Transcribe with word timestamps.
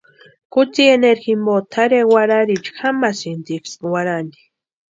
Kutsi 0.53 0.81
eneru 0.93 1.21
jimpo 1.25 1.53
tʼarhe 1.71 2.01
warharhiicha 2.13 2.71
jamasïntiksï 2.79 3.77
warhani. 3.93 4.37